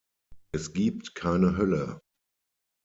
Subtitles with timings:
[0.51, 2.01] Es gibt keine Hölle.